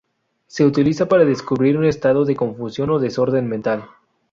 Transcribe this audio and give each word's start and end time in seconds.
Se 0.47 0.65
utiliza 0.65 1.07
para 1.07 1.25
describir 1.25 1.77
un 1.77 1.85
estado 1.85 2.25
de 2.25 2.35
confusión 2.35 2.89
o 2.89 2.97
desorden 2.97 3.47
mental. 3.47 3.87